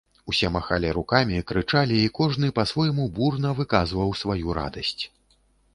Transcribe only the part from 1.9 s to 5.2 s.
і кожны па-свойму бурна выказваў сваю радасць.